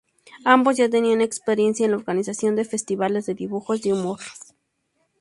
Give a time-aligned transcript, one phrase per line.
[0.45, 4.19] Ambos ya tenían experiencia en la organización de festivales de dibujos de humor.